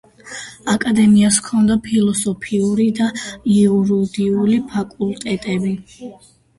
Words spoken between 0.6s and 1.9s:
აკადემიას ჰქონდა